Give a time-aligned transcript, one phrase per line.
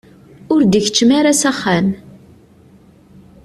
[0.53, 1.87] Ur d-ikeččem ara s axxam.